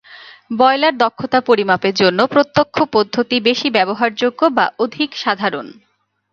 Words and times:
Boiler 0.57 0.95
দক্ষতা 0.97 1.39
পরিমাপের 1.41 1.93
জন্য 1.93 2.19
প্রত্যক্ষ 2.27 2.77
পদ্ধতি 2.93 3.37
বেশি 3.39 3.67
ব্যবহারযোগ্য 3.69 4.41
বা 4.49 4.65
অধিক 4.79 5.09
সাধারণ। 5.15 5.67